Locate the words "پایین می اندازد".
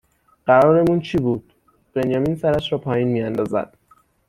2.77-3.77